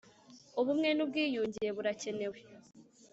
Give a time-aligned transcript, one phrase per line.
[0.59, 2.39] Ubumwe n ‘ubwiyunge burakenewe.